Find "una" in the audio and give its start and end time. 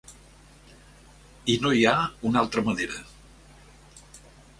2.29-2.41